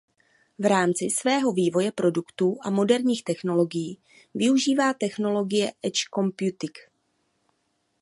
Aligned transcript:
V 0.59 0.65
rámci 0.65 1.09
svého 1.09 1.51
vývoje 1.51 1.91
produktů 1.91 2.57
a 2.61 2.69
moderních 2.69 3.23
technologií 3.23 3.99
využívá 4.33 4.93
technologie 4.93 5.71
Edge 5.83 5.99
Computing. 6.15 6.77